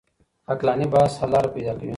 [0.49, 1.89] عقلاني بحث حل لاره پيدا کوي.